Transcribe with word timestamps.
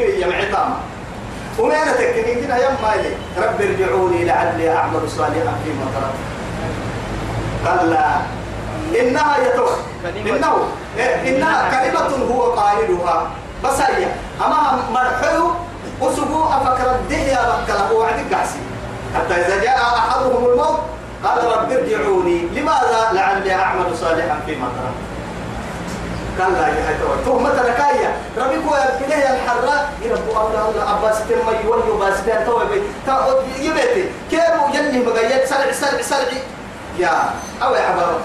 يا 0.00 0.26
معتام 0.26 0.74
وما 1.58 1.82
أنا 1.82 1.92
تكني 1.92 2.34
كده 2.34 2.56
يا 2.56 2.70
مالي 2.82 3.10
رب 3.38 3.60
ارجعوني 3.60 4.24
لعلي 4.24 4.70
أعمل 4.76 5.10
صالحا 5.10 5.54
فيما 5.64 5.86
تركت 5.94 6.20
قال 7.66 7.90
لا 7.90 8.06
إنها 9.00 9.36
يتوه 9.38 9.76
إنه. 10.26 10.54
إنها 11.26 11.70
كلمة 11.70 12.34
هو 12.34 12.42
قائلها. 12.42 13.30
بس 13.64 13.80
هي. 13.80 14.06
أما 14.46 14.82
مرحله 14.92 15.54
وسبوا 16.00 16.44
أفكر 16.46 16.90
الدنيا 16.94 17.38
بكلا 17.38 17.90
وعدك 17.90 18.34
قاسي. 18.34 18.58
حتى 19.14 19.34
إذا 19.34 19.62
جاء 19.64 19.78
أحدهم 19.98 20.46
الموت 20.46 20.78
قال 21.24 21.44
رب 21.44 21.72
ارجعوني. 21.72 22.38
لماذا؟ 22.54 23.10
لعلي 23.12 23.54
أعمل 23.54 23.96
صالحا 24.00 24.36
فيما 24.46 24.68
تركت 24.76 25.10
قال 26.40 26.52
لا 26.52 26.66
يا 26.68 26.82
هتوي 26.90 27.24
ثم 27.24 27.44
تركايا 27.48 28.10
ربي 28.38 28.54
كو 28.68 28.74
يبنيه 28.76 29.38
الله 30.40 30.68
الله 30.68 30.84
عباس 30.90 31.18
تم 31.28 31.48
يولي 31.64 31.92
باس 32.00 32.20
ده 32.26 32.44
توي 32.44 32.64
بي 32.70 32.82
يبيتي. 33.66 34.04
كيرو 34.30 34.62
يلي 34.74 34.98
مغيت 35.06 35.48
سرع 35.48 35.72
سرع 35.72 36.02
سرع 36.02 36.32
يا. 36.98 37.12
أو 37.62 37.74
يا 37.74 37.80
عبارة 37.80 38.20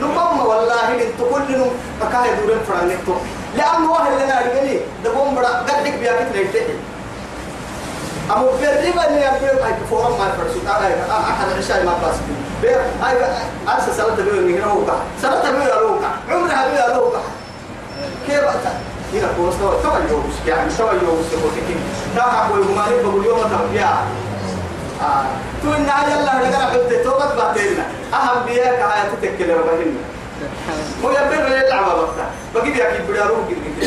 نقوم 0.00 0.46
والله 0.46 0.88
انت 0.88 1.20
كل 1.32 1.58
نم 1.58 1.70
فكاي 2.00 2.30
دورن 2.36 2.60
فرانكتو 2.68 3.14
لأنه 3.56 3.90
واحد 3.92 4.12
لنا 4.12 4.40
رجلي. 4.40 4.80
دبوم 5.04 5.34
بڑا 5.34 5.48
قدك 5.68 5.94
بيا 6.00 6.12
كتير 6.30 6.42
يتحي. 6.42 6.76
أمو 8.30 8.46
بريبا 8.60 9.08
اللي 9.08 9.20
يبيع 9.20 9.66
هاي 9.66 9.74
فورم 9.90 10.18
ما 10.18 10.26
يفرسوا 10.28 10.62
تعالى 10.66 10.86
أحد 11.10 11.48
العشاء 11.52 11.84
ما 11.84 11.92
باس 12.02 12.16
بير. 12.62 12.80
هاي 13.02 13.16
أرسل 13.68 13.94
سنة 13.96 14.14
بيو 14.16 14.42
من 14.46 14.54
هنا 14.62 14.72
وقع 14.72 14.94
سنة 15.22 15.50
بيو 15.50 15.80
لوقع 15.80 16.10
عمرها 16.30 16.68
بيو 16.68 16.94
لوقع 16.94 17.20
كيف 18.26 18.44
أتا 18.44 18.72
هنا 19.12 19.28
كوس 19.36 19.54
تو 19.58 19.68
تو 19.82 19.88
يوم 20.10 20.32
يعني 20.46 20.70
تو 20.78 20.84
يوم 20.84 21.24
سبوتكين 21.32 21.80
تا 22.16 22.22
أقول 22.22 22.60
ما 22.60 22.86
نبغى 22.86 23.20
اليوم 23.20 23.40
تبيع 23.40 23.88
آه 25.02 25.24
تو 25.62 25.74
إن 25.74 25.88
على 25.88 26.14
الله 26.20 26.48
نقرأ 26.48 26.66
حتى 26.70 27.04
تو 27.04 27.10
قد 27.10 27.36
بعدين 27.36 27.78
أهم 28.14 28.46
بيا 28.46 28.64
كهاي 28.64 29.08
تتكلم 29.22 29.58
ربهن 29.58 29.96
هو 31.04 31.10
يبير 31.10 31.66
يلعب 31.66 31.84
بقى 31.84 32.06
بقي 32.54 32.70
بيا 32.70 32.90
كي 32.90 33.02
بدي 33.08 33.22
أروح 33.22 33.38
كده 33.48 33.86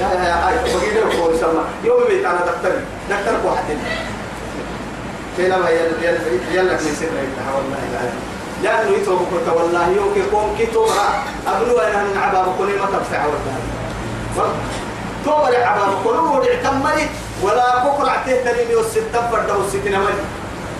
يا 0.00 0.08
يا 0.08 0.24
يا 0.28 0.48
هاي 0.48 0.54
بقي 0.54 0.94
له 0.94 1.26
كوس 1.26 1.40
سما 1.40 1.64
يوم 1.84 2.04
بيت 2.08 2.24
أنا 2.24 2.40
دكتور 2.40 2.72
دكتور 3.10 3.50
واحد 3.50 3.64
كنا 5.36 5.56
ما 5.56 5.70
يلا 5.70 6.02
يلا 6.02 6.18
يلا 6.52 6.74
نسيت 6.74 7.08
رأيتها 7.16 7.50
والله 7.56 7.78
العظيم 7.92 8.20
لأنه 8.62 9.06
كنت 9.06 9.56
والله 9.56 9.88
يوم 9.88 10.14
كيكون 10.14 10.54
كي 10.58 10.66
توبرا 10.66 11.24
أبلو 11.46 11.78
أنا 11.78 12.02
من 12.04 12.18
عباب 12.18 12.46
ما 12.46 12.86
تبفع 12.98 13.24
والله 13.26 13.81
توبر 15.24 15.52
كوني 16.04 16.18
ودع 16.18 16.54
تمني 16.62 17.06
ولا 17.42 17.84
بكرة 17.84 18.22
تهتني 18.26 18.74
والستة 18.74 19.30
فرد 19.30 19.50
والستين 19.50 20.00
ملي 20.00 20.24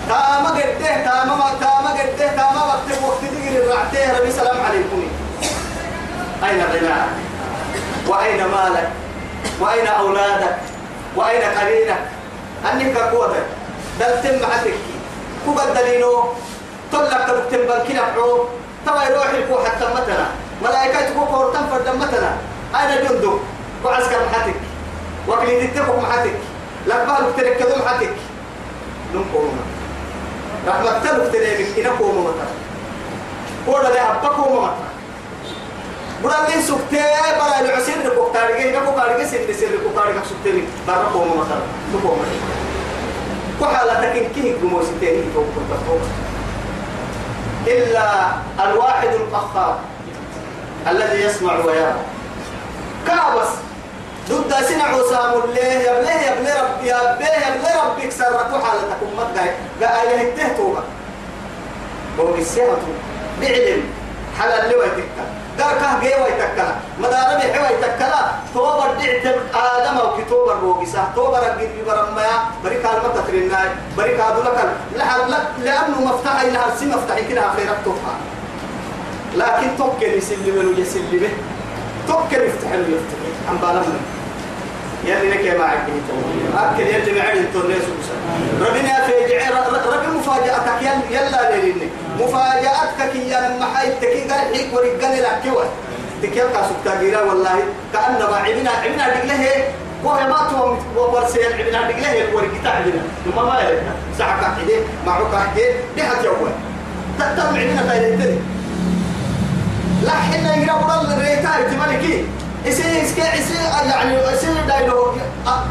تاما 0.08 0.50
قده 0.50 1.04
تاما 1.04 1.34
ما 1.36 1.50
تاما 1.60 1.90
قده 1.90 2.26
تاما 2.36 2.62
وقت 2.64 2.88
وقت 3.02 3.20
تجري 3.20 3.58
رعته 3.58 4.18
ربي 4.18 4.30
سلام 4.32 4.56
عليكم 4.66 5.02
أين 6.44 6.60
غناك 6.60 7.08
وأين 8.08 8.44
مالك؟ 8.44 8.88
وأين 9.60 9.86
أولادك؟ 9.86 10.56
وأين 11.16 11.42
قرينك؟ 11.42 11.98
أنك 12.72 12.98
قوتك 12.98 13.46
دلتم 14.00 14.48
معتك 14.48 14.74
كو 15.46 15.54
دلينو 15.74 16.24
طلع 16.92 17.26
تبتم 17.26 17.58
بنكنا 17.68 18.02
حو 18.14 18.44
توا 18.86 19.02
يروح 19.04 19.28
الكو 19.30 19.64
حتى 19.64 19.84
متنا 19.84 20.26
ملائكة 20.62 21.00
تكو 21.00 21.26
فردم 21.70 22.00
متنا 22.00 22.36
أين 22.74 23.08
جندك 23.08 23.38
وعسكر 23.84 24.18
محتك 24.32 24.54
وكلي 25.28 25.66
تتفق 25.66 25.98
محتك 25.98 26.38
لقبال 26.86 27.36
تركضوا 27.36 27.78
محتك 27.84 28.12
نمكونا 29.14 29.62
رحمة 30.66 30.98
تلك 30.98 31.32
تلك 31.32 31.78
إنا 31.78 31.96
كوما 31.98 32.20
متنا 32.20 32.46
قولا 33.66 33.88
لي 33.88 34.00
أبقى 34.00 34.40
متنا 34.40 34.74
بڑا 36.22 36.48
لين 36.48 36.62
سكتة 36.62 37.02
برا 37.38 37.60
العسير 37.60 37.98
نكوك 38.06 38.34
تاريخ 38.34 38.76
نكوك 38.76 38.96
تاريخ 38.96 39.26
سند 39.30 39.50
سر 39.60 39.66
نكوك 39.66 39.94
تاريخ 39.94 40.16
سكتة 40.24 40.62
برا 40.88 41.06
كوما 41.12 41.34
متنا 41.34 41.60
نكوما 41.94 42.24
وحالتك 43.60 44.30
كيه 44.34 44.54
قموستين 44.62 45.34
توقف 45.34 46.02
إلا 47.66 48.32
الواحد 48.64 49.08
القهار 49.08 49.78
الذي 50.88 51.22
يسمع 51.22 51.54
ويرى. 51.64 51.94
كابس. 53.06 53.48
ضد 54.30 54.54
سنع 54.68 54.94
وسام 54.96 55.32
الله 55.44 55.58
يا 55.60 56.00
بليه 56.00 56.10
يا 56.10 56.34
بليه 56.40 56.62
رب 56.62 56.84
يا 56.84 57.14
بليه 57.16 57.28
يا 57.28 57.50
بليه 57.56 57.82
ربك 57.82 58.10
سرت 58.12 58.52
حالتك 58.64 58.98
أمك 59.02 59.34
جاي. 59.36 59.50
بقى 59.80 60.06
يهته 60.06 60.56
توبة. 60.56 60.82
هو 62.20 62.34
السهة 62.34 62.78
بعلم. 63.40 63.82
حلال 64.40 64.70
لو 64.72 64.82
يتكا 64.82 65.24
قال 65.60 65.78
كه 65.78 66.00
جي 66.00 66.14
ويتكلا 66.22 66.74
مدار 66.98 67.36
بي 67.40 67.52
حوا 67.54 67.68
يتكلا 67.70 68.30
توبر 68.54 68.86
دعت 69.00 69.34
آدم 69.54 69.98
أو 69.98 70.16
كتوبر 70.16 70.56
روجسا 70.62 71.12
توبر 71.16 71.38
أجد 71.38 71.70
برما 71.86 72.26
بريك 72.64 72.84
على 72.86 73.00
تترينا 73.14 73.58
بريك 73.96 74.20
هذا 74.20 74.42
لك 75.28 75.46
لأنه 75.64 76.00
مفتاح 76.00 76.40
إلى 76.40 76.58
هالسي 76.58 76.86
مفتاح 76.86 77.18
كده 77.20 77.42
خيرك 77.56 77.78
توفى 77.84 78.14
لكن 79.36 79.76
توكل 79.78 80.06
يسلم 80.06 80.72
له 80.74 80.80
يسلمه 80.80 81.28
توكل 82.08 82.42
يفتح 82.46 82.72
له 82.72 82.88
يفتح؟ 82.94 83.18
عم 83.48 83.56
بالغنا. 83.56 84.00
يلي 85.04 85.30
لك 85.30 85.58
ما 85.58 85.64
عندي 85.64 85.92
أكل 86.58 86.82
يلي 86.82 87.20
معي 87.20 87.38
التورنيس 87.38 87.82
ربنا 88.60 89.06
في 89.06 89.12
جعي 89.28 89.48
ربي 89.50 90.18
مفاجأتك 90.18 90.82
يلا 91.10 91.56
ليلني 91.56 91.88
مفاجأتك 92.20 93.12
كي 93.12 93.28
لما 93.30 93.66
حيتك 93.74 94.30
قال 94.32 94.54
حيك 94.54 94.74
ورقني 94.74 95.20
لك 95.20 95.40
كوي 95.44 95.64
تكيل 96.22 96.42
قاسك 96.42 96.76
تاجيرا 96.84 97.20
والله. 97.22 97.58
كأنما 97.92 98.36
عبنا 98.36 98.70
عبنا 98.70 99.06
رجله 99.06 99.44
وهي 100.04 100.26
ما 100.26 100.48
تو 100.50 100.76
ورسيل 101.00 101.52
عبنا 101.52 101.88
رجله 101.88 102.34
ورقتا 102.34 102.68
عبنا. 102.68 103.02
ثم 103.24 103.46
ما 103.46 103.60
يلك 103.60 103.82
ساعة 104.18 104.40
كحدي 104.40 104.76
معك 105.06 105.22
كحدي 105.32 105.64
دي 105.96 106.02
حتى 106.02 106.26
يوم 106.26 106.48
تتم 107.18 107.46
عبنا 107.56 107.82
تايلتني 107.88 108.38
لا 110.02 110.10
حنا 110.10 110.56
يقرأ 110.56 111.02
الريتاي 111.02 111.62
تملكي 111.70 111.82
إسي 111.82 111.91
إسكي 113.12 113.38
إسي 113.38 113.54
يعني 113.88 114.34
إسي 114.34 114.46
دايلو 114.68 115.12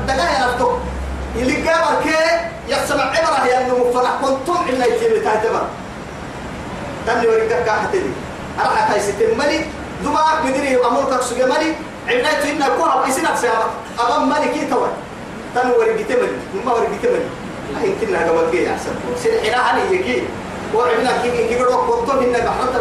دقايا 0.07 0.45
نفتو 0.45 0.77
اللي 1.35 1.69
قابل 1.69 2.03
كي 2.03 2.13
يسمع 2.67 3.03
عبرة 3.03 3.45
هي 3.45 3.65
أنه 3.65 3.77
مفرح 3.77 4.11
كنتم 4.21 4.57
إلا 4.69 4.85
يتيب 4.85 5.23
تايتبر 5.23 5.65
تاني 7.05 7.27
ورقك 7.27 7.65
كاحتدي 7.65 8.01
أرحى 8.59 8.93
تاي 8.93 8.99
ستين 9.01 9.37
ملي. 9.37 9.65
دماغ 10.03 10.45
مدري 10.45 10.85
أمورك 10.85 11.21
سجى 11.21 11.43
ملي. 11.43 11.75
عبنات 12.07 12.45
إنها 12.45 12.69
كوها 12.69 13.09
إسي 13.09 13.21
نفسي. 13.21 13.49
أمام 13.99 14.29
ملكي 14.29 14.65
توي 14.69 14.89
تاني 15.55 15.71
ورقك 15.71 16.11
ملي. 16.11 16.37
ما 16.65 16.73
ورقك 16.73 17.03
ملي. 17.03 17.29
يمكن 17.83 18.15
هذا 18.15 18.31
وجه 18.31 18.73
أحسن. 18.73 18.93
سنحنا 19.23 19.63
علي 19.63 19.95
يجي 19.95 20.23
وعبنا 20.75 21.11
كي 21.21 21.47
كي 21.47 21.53
يقولوا 21.53 21.87
كنتم 21.87 22.17
إن 22.19 22.31
بحرت 22.31 22.75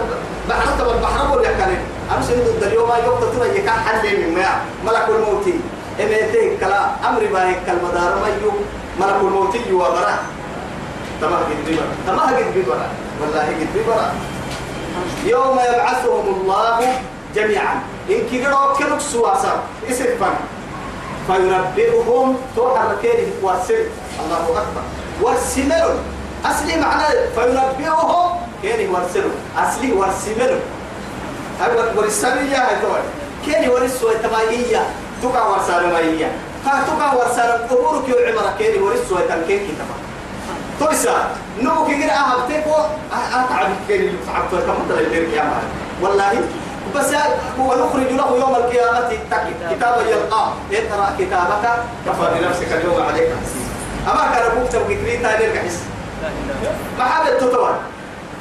بحرت 0.48 0.80
والبحر 0.80 1.36
ولا 1.36 1.48
كان 1.48 1.76
أنا 2.10 2.22
سيد 2.22 2.62
اليوم 2.62 2.90
يوم 3.04 3.20
تطلع 3.20 3.46
يكان 3.46 3.78
حل 3.86 4.02
من 4.18 4.34
ما 4.34 4.48
ملك 4.84 5.08
الموت. 5.08 5.46
يتيه 5.98 6.58
كلا. 6.58 6.90
أمر 7.08 7.22
باهي 7.32 7.54
كالمدار. 7.66 8.18
ما 8.22 8.28
يو 8.42 8.50
ملك 9.00 9.16
الموت 9.20 9.54
يو 9.54 9.78
برا 9.78 10.16
تمام 11.20 11.42
قد 11.48 11.60
ببرا. 11.66 11.86
تمام 12.06 12.28
قد 12.34 12.50
ببرا. 12.56 12.88
والله 13.20 13.46
قد 13.60 13.70
ببرا. 13.76 14.06
يوم 15.24 15.58
يبعثهم 15.68 16.26
الله 16.34 16.78
جميعا. 17.34 17.74
إن 18.10 18.20
كيرو 18.30 18.74
كنك 18.78 19.00
سواسا 19.00 19.62
اسفن 19.90 20.34
فينبئهم 21.26 22.36
توحر 22.56 22.90
كيره 23.02 23.30
واسر 23.42 23.80
الله 24.20 24.44
أكبر. 24.62 24.84
والسمر 25.22 25.94
أصلي 26.44 26.76
معنى 26.80 27.06
فينبئهم 27.34 28.30
كيني 28.62 28.88
ورسلوا 28.88 29.36
أصلي 29.56 29.92
ورسلوا 29.92 30.60
أقول 31.60 31.98
ورسلوا 31.98 32.42
يا 32.42 32.62
هتوال 32.70 33.02
كيني 33.44 33.68
ورسوا 33.68 34.12
تمايية 34.22 34.82
تقع 35.22 35.46
ورسالة 35.46 35.92
مايية 35.92 36.32
ها 36.66 36.84
تقع 36.86 37.12
ورسالة. 37.14 37.66
أمورك 37.72 38.08
يعمر 38.08 38.52
كيني 38.58 38.78
ورسوا 38.78 39.20
تنكين 39.28 39.58
كتما 39.58 39.96
تويسا 40.80 41.30
نمو 41.60 41.86
كي 41.86 41.94
غير 42.00 42.10
أهب 42.10 42.48
تيكو 42.48 42.74
أتعب 43.12 43.68
كيني 43.88 44.12
فعبتوا 44.26 44.60
كما 44.60 44.84
تلا 44.88 45.00
يدير 45.00 45.28
يا 45.28 45.44
والله 46.02 46.32
بس 46.96 47.10
ونخرج 47.58 48.10
له 48.18 48.36
يوم 48.40 48.54
القيامة. 48.54 49.12
كتابا 49.70 50.02
يلقاه 50.02 50.52
اقرأ 50.72 51.08
كتابك. 51.18 51.64
كفى 52.06 52.26
بنفسك 52.34 52.72
اليوم 52.72 53.02
عليك. 53.02 53.28
حسيب 53.42 53.66
أما 54.08 54.34
كان 54.34 54.50
أبوك 54.50 54.68
تبقى 54.72 54.94
كريتا 54.94 55.40
يرجع 55.40 55.60
حس 55.60 55.78
محمد 56.98 57.38
تطور. 57.38 57.74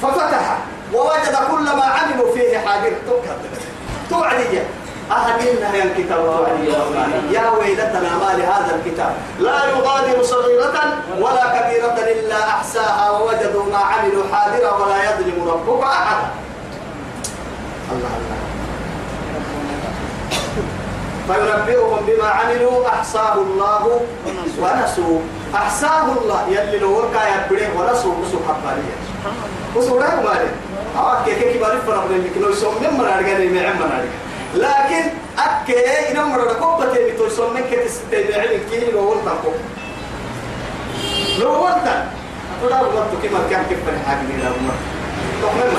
ففتح. 0.01 0.57
ووجد 0.94 1.36
كل 1.51 1.63
ما 1.63 1.83
عملوا 1.83 2.33
فيه 2.33 2.57
حاضر 2.57 2.91
توعدية 4.09 4.63
أهلنا 5.12 5.75
يا 5.75 5.83
الكتاب 5.83 6.47
يا 7.31 7.50
ويلتنا 7.50 8.18
ما 8.21 8.33
لهذا 8.38 8.75
الكتاب. 8.75 9.12
لا 9.39 9.65
يغادر 9.65 10.24
صغيرة 10.24 10.77
ولا 11.19 11.45
كبيرة 11.59 11.97
إلا 12.12 12.39
أحساها 12.47 13.09
ووجدوا 13.12 13.65
ما 13.71 13.77
عملوا 13.77 14.24
حاضرا 14.33 14.71
ولا 14.86 14.97
يظلم 15.03 15.50
ربك 15.50 15.83
أحدا. 15.83 16.30
الله 17.92 18.12
الله. 18.19 18.39
فينبئهم 21.27 22.00
بما 22.07 22.30
عملوا 22.30 22.88
أحصاه 22.88 23.33
الله 23.33 24.01
ونسوا 24.62 25.19
أحصاه 25.56 26.06
الله 26.21 26.47
يلي 26.50 26.80
لو 26.80 27.00
وكا 27.00 27.27
وسوا 29.75 30.01
راه 30.01 30.15
مالي. 30.23 30.50
أوك 30.97 31.25
كيف 31.25 31.44
كيف 31.44 31.61
بعرف 31.61 31.85
فرق 31.85 32.07
بين 32.07 32.29
كنا 32.35 32.50
يسوم 32.50 32.73
من 32.81 32.97
مرة 32.97 33.17
رجعني 33.19 33.47
من 33.47 33.57
عم 33.65 33.79
مرة 33.79 34.03
لكن 34.56 35.03
أكيد 35.38 35.77
إنهم 36.09 36.31
مرة 36.31 36.53
كوبا 36.53 36.85
تبي 36.85 37.11
تسوم 37.11 37.53
من 37.53 37.61
كتير 37.61 37.89
تبي 38.11 38.35
علم 38.35 38.61
كيني 38.71 38.91
لو 38.91 39.11
ولتا 39.11 39.33
كوب 39.44 39.53
لو 41.39 41.63
ولتا 41.63 42.11
أقول 42.59 42.73
أنا 42.73 42.81
قلت 42.81 43.21
كيف 43.21 43.33
ما 43.33 43.39
كان 43.50 43.63
كيف 43.69 43.77
بني 43.88 44.00
حاجة 44.07 44.19
لا 44.44 44.50
ما 44.50 44.73
تقمن 45.41 45.73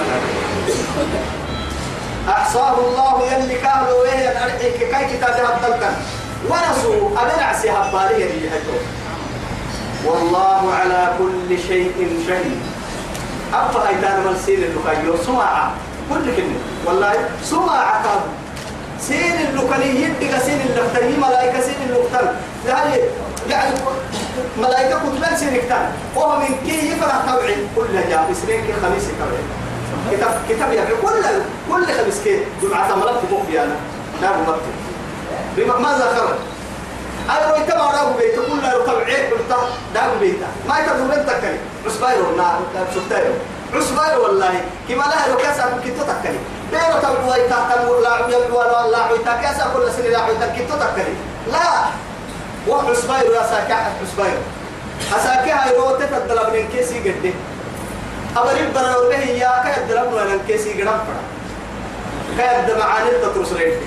ما 2.26 2.32
أحصاه 2.32 2.76
الله 2.78 3.32
يلي 3.32 3.54
كانوا 3.54 4.02
وين 4.02 4.26
أرحيك 4.42 4.76
كي 4.78 5.16
كتاب 5.16 5.34
هبطلتن 5.44 5.94
ونسوا 6.48 7.10
أبن 7.10 7.42
عسي 7.42 7.70
هبالي 7.70 8.14
يلي 8.22 8.48
هجو 8.48 8.78
والله 10.04 10.74
على 10.74 11.12
كل 11.18 11.58
شيء 11.68 12.22
شهيد. 12.28 12.60
أبا 13.54 13.88
هيدان 13.88 14.20
من 14.26 14.36
سين 14.46 14.62
اللقايو 14.62 15.16
سماعة. 15.26 15.72
كل 16.10 16.36
كلمة 16.36 16.58
والله 16.86 17.12
سماعة 17.44 18.02
كاب 18.02 18.20
سين 19.00 19.36
اللقاني 19.50 20.02
يدق 20.02 20.38
سين 20.38 20.60
اللقتني 20.60 21.16
ملائكة 21.16 21.60
سين 21.60 21.74
اللقتن 21.88 22.26
يعني 22.68 22.96
يعني 23.50 23.74
ملائكة 24.58 24.98
كتبان 24.98 25.36
سين 25.36 25.48
اللقتن 25.48 25.86
وهو 26.16 26.38
من 26.38 26.54
كي 26.66 26.88
يفرح 26.92 27.16
توعي 27.26 27.56
كل 27.76 27.92
جاء 28.10 28.32
سنين 28.42 28.60
كي 28.66 28.72
خميس 28.82 29.04
كبير 29.04 29.44
كتاب 30.12 30.34
كتاب 30.48 30.72
يعني 30.72 30.88
كل 31.02 31.22
كل 31.70 31.84
خميس 31.86 32.18
كي. 32.24 32.38
جمعة 32.62 32.94
ملك 32.96 33.18
فوق 33.30 33.42
بيانا 33.50 33.76
لا 34.22 34.36
مبكر 34.36 34.74
بما 35.56 35.78
ماذا 35.78 36.06
خرج 36.16 36.38
أنا 37.30 37.50
لو 37.50 37.56
يتبع 37.64 37.84
راه 37.90 38.12
بيت 38.18 38.34
كل 38.34 38.60
تبعيه 38.86 39.30
قلت 39.30 39.54
دام 39.94 40.10
بيتا 40.20 40.46
ما 40.68 40.78
يتدور 40.78 41.14
انت 41.14 41.30
عصبايرو 41.86 42.36
نا 42.36 42.58
شفتايرو 42.94 43.34
عصبايرو 43.74 44.22
والله 44.22 44.54
كما 44.88 45.02
لا 45.12 45.30
لو 45.32 45.36
كاسا 45.36 45.64
كنت 45.84 46.00
تكلي 46.10 46.38
بيرو 46.72 46.98
تبع 47.02 47.24
ويتا 47.32 47.58
تبع 47.70 47.98
لا 48.02 48.12
عيب 48.14 48.52
ولا 48.54 48.90
لا 48.92 49.12
ويتا 49.12 49.32
كاسا 49.42 49.64
كل 49.74 49.92
سنة 49.96 50.08
لا 50.08 50.26
ويتا 50.28 50.46
كنت 50.46 50.70
تكلي 50.82 51.14
لا. 51.52 51.68
وعصبايرو 52.68 53.32
يا 53.34 53.42
ساكا 53.42 53.76
عصبايرو 54.02 54.42
أساكي 55.16 55.50
هاي 55.50 55.76
رو 55.76 55.90
تفضل 55.96 56.38
من 56.52 56.68
كيسي 56.72 56.98
قد 57.00 57.32
أبريب 58.36 58.72
برا 58.74 59.08
به 59.08 59.24
يا 59.42 59.52
كيد 59.64 59.90
لبنا 59.96 60.24
من 60.24 60.40
كيسي 60.48 60.72
قد 60.82 60.88
فرا 60.88 61.22
كيد 62.38 62.78
معاني 62.78 63.10
تترس 63.10 63.52
ريتي 63.52 63.86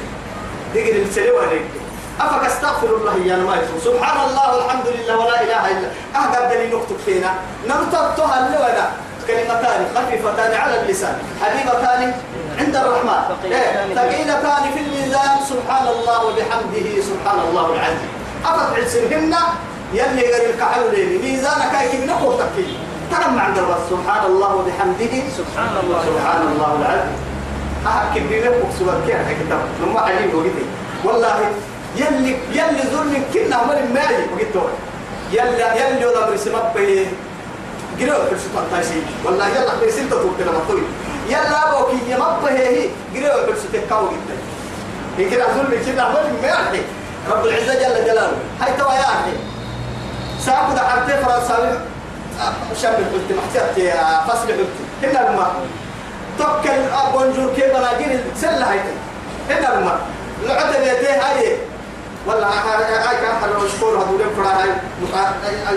دقل 0.76 1.02
السلوى 1.10 1.46
ريتي 1.52 1.80
أفك 2.22 2.46
أستغفر 2.46 2.88
الله 2.88 3.16
يا 3.26 3.36
ما 3.36 3.56
سبحان 3.86 4.30
الله 4.30 4.56
والحمد 4.56 4.88
لله 4.88 5.18
ولا 5.18 5.42
إله 5.42 5.64
إلا 5.72 5.88
أهدى 6.16 6.56
دليل 6.56 6.76
نكتب 6.76 6.98
فينا. 7.06 7.32
نرتبطها 7.68 8.36
اللونا 8.48 8.86
كلمتان 9.28 9.80
خفيفتان 9.96 10.52
على 10.62 10.82
اللسان. 10.82 11.16
حبيبتان 11.42 12.14
عند 12.60 12.76
الرحمن. 12.76 13.22
إيه، 13.46 13.96
ثقيلتان 13.96 14.64
في 14.74 14.80
الميزان 14.86 15.36
سبحان 15.50 15.88
الله 15.88 16.20
وبحمده. 16.26 16.88
سبحان 17.02 17.40
الله 17.50 17.66
العظيم. 17.74 18.10
أفك 18.46 18.80
عسرهن. 18.80 19.36
يلي 19.94 20.22
غير 20.22 20.50
الكحل 20.50 20.92
ليني 20.92 21.18
ميزانك 21.18 21.74
هيك 21.76 22.10
نقول 22.10 22.34
تكي 22.40 22.78
ترى 23.12 23.40
عند 23.40 23.58
الرب 23.58 23.84
سبحان 23.90 24.26
الله 24.26 24.56
وبحمده. 24.56 25.14
سبحان 25.40 25.74
الله. 25.84 26.00
سبحان 26.10 26.42
الله 26.52 26.72
العظيم. 26.80 27.16
أحكي 27.88 28.20
بينك 28.20 28.56
وكسبت 28.64 28.98
كيف 29.08 29.28
كتاب 29.40 29.62
لما 29.82 30.00
عليم 30.00 30.32
وقتي 30.36 30.66
والله 31.04 31.40
يلي 31.96 32.38
يلي 32.52 32.84
ظلم 32.92 33.24
كنا 33.34 33.56
عمل 33.56 33.94
مالي 33.94 34.24
وقلت 34.34 34.70
يلا 35.32 35.74
يلي 35.74 36.06
ولا 36.06 36.30
برسمت 36.30 36.72
بي 36.76 37.08
في 37.98 38.06
سلطان 38.40 38.66
تايسي 38.72 39.02
والله 39.26 39.48
يلا 39.48 39.76
برسمت 39.82 40.12
تقول 40.12 40.32
كنا 40.38 40.52
مطوي 40.52 40.82
يلا 41.30 41.64
يمط 42.08 42.44
هي. 42.50 42.90
قرأوا 43.16 43.54
في 43.54 43.60
سلطان 43.62 43.82
كاو 43.90 44.06
جدا 44.08 44.36
هي 45.18 45.30
كده 45.30 45.46
ظلم 45.48 45.82
كنا 45.86 46.04
عمل 46.04 46.34
مالي 46.42 46.82
رب 47.32 47.46
العزة 47.46 47.74
جل 47.74 48.06
جلاله. 48.06 48.38
هاي 48.62 48.74
توا 48.78 48.94
يا 48.94 49.02
أخي. 49.02 49.34
ساعة 50.46 50.76
ده 50.76 50.82
حرتي 50.82 51.26
فرنساوي. 51.26 51.78
شاب 52.82 52.94
قلت 52.94 53.38
محتاج 53.38 53.94
فصل 54.28 54.48
قلت. 54.48 54.76
هنا 55.04 55.30
الماء 55.30 55.56
توكل 56.40 56.82
بونجور 57.14 57.54
كيف 57.56 57.76
أنا 57.76 57.98
جيل 57.98 58.20
سلة 58.42 58.72
هاي 58.72 58.80
هنا 59.50 59.78
الماء 59.80 60.00
العدد 60.46 60.82
يديه 60.82 61.22
هاي. 61.22 61.58
ولا 62.28 62.48
هاي 62.48 63.16
كان 63.22 63.36
حلو 63.42 63.60
مشكور 63.66 63.98
هذول 63.98 64.22
فرا 64.38 64.54
هاي 64.64 64.70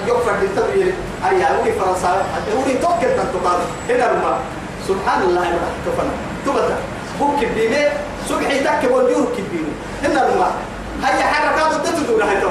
يوفر 0.08 0.32
بالتبرير 0.32 0.94
هاي 1.24 1.42
هاي 1.42 1.72
فرنسا 1.72 2.08
هاي 2.08 2.74
توكل 2.74 3.08
تنتقال 3.16 3.60
هنا 3.88 4.10
الماء 4.12 4.40
سبحان 4.88 5.22
الله 5.22 5.40
ما 5.40 5.68
تفنا 5.86 6.10
تبتا 6.46 6.76
بوك 7.20 7.44
بيني 7.54 7.88
سبحي 8.28 8.58
تك 8.64 8.88
بونجور 8.88 9.26
كبيني 9.36 9.72
هنا 10.04 10.28
الماء 10.28 10.52
هاي 11.02 11.24
حركات 11.24 11.86
تدور 11.86 12.24
هاي 12.24 12.40
تو. 12.40 12.48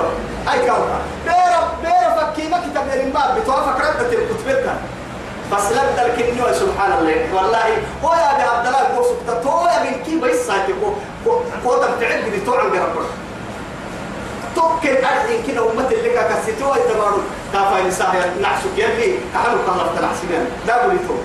هاي 0.48 0.66
كاوكا 0.66 1.00
بيرو 1.26 1.62
بيرو 1.84 2.10
فكي 2.18 2.48
ما 2.50 2.58
كتب 2.58 2.88
الإنباب 2.94 3.40
بتوافق 3.40 3.78
ردة 3.78 4.10
الكتبتها 4.18 4.78
بس 5.52 5.72
لا 5.72 6.08
كنيو 6.16 6.54
سبحان 6.54 6.92
الله. 7.00 7.36
والله 7.36 7.68
هو 8.04 8.14
يا 8.14 8.50
عبد 8.50 8.68
الله 8.68 8.82
هو 9.46 9.68
يا 9.68 9.80
بن 9.84 10.04
كي 10.06 10.20
بس 10.20 10.48
ساكي 10.48 10.74
كو 10.82 10.94
كو 11.64 11.74
تبتعد 11.74 12.24
بدي 12.28 12.40
تو 12.46 12.54
عن 12.54 12.66
ربنا 12.66 12.86
توكل 14.56 14.96
أرحين 14.98 15.44
كده 15.48 15.72
أمة 15.72 15.90
اللي 15.92 16.10
كسيتوا 16.10 16.76
يتبارو 16.76 17.18
كافا 17.54 17.88
نساء 17.88 18.34
نعسك 18.42 18.74
يلي 18.78 19.18
كحلو 19.34 19.58
طلب 19.68 19.88
تنعسكين 19.98 20.46
لا 20.68 20.76
قولي 20.84 20.98
تو. 21.08 21.16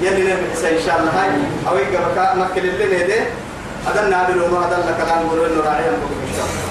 يلي 0.00 0.36
حسين 0.52 0.76
إن 0.78 0.82
شاء 0.86 0.96
الله. 1.00 1.10
هاي. 1.10 1.30
أو 1.68 1.76
يقرأ 1.76 2.34
مكل 2.34 2.68
اللي 2.68 2.98
نيدي. 2.98 3.20
النادر 4.04 4.42
وما 4.42 4.66
لك 4.88 4.98
الآن 5.06 5.28
قولوا 5.28 5.46
إنه 5.46 5.60
راعي 5.64 5.88
إن 5.88 6.34
شاء 6.36 6.46
الله. 6.46 6.65